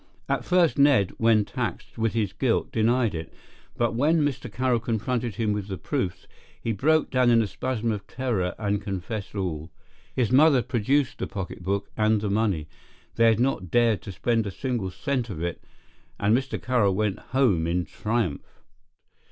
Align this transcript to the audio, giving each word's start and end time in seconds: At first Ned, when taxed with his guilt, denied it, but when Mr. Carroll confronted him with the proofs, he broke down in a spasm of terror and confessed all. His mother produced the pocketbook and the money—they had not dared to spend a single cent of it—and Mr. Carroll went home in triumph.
At 0.27 0.43
first 0.43 0.79
Ned, 0.79 1.11
when 1.19 1.45
taxed 1.45 1.95
with 1.95 2.13
his 2.13 2.33
guilt, 2.33 2.71
denied 2.71 3.13
it, 3.13 3.31
but 3.77 3.93
when 3.93 4.21
Mr. 4.23 4.51
Carroll 4.51 4.79
confronted 4.79 5.35
him 5.35 5.53
with 5.53 5.67
the 5.67 5.77
proofs, 5.77 6.25
he 6.59 6.71
broke 6.71 7.11
down 7.11 7.29
in 7.29 7.39
a 7.43 7.45
spasm 7.45 7.91
of 7.91 8.07
terror 8.07 8.55
and 8.57 8.81
confessed 8.81 9.35
all. 9.35 9.69
His 10.15 10.31
mother 10.31 10.63
produced 10.63 11.19
the 11.19 11.27
pocketbook 11.27 11.87
and 11.95 12.19
the 12.19 12.31
money—they 12.31 13.25
had 13.25 13.39
not 13.39 13.69
dared 13.69 14.01
to 14.01 14.11
spend 14.11 14.47
a 14.47 14.51
single 14.51 14.89
cent 14.89 15.29
of 15.29 15.39
it—and 15.43 16.35
Mr. 16.35 16.59
Carroll 16.59 16.95
went 16.95 17.19
home 17.19 17.67
in 17.67 17.85
triumph. 17.85 18.63